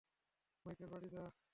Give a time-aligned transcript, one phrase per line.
[0.65, 1.23] Michael বাড়ি যা।